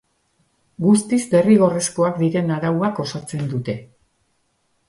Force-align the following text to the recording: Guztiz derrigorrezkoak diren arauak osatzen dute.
Guztiz 0.85 1.19
derrigorrezkoak 1.33 2.19
diren 2.23 2.51
arauak 2.57 3.03
osatzen 3.07 3.47
dute. 3.55 3.77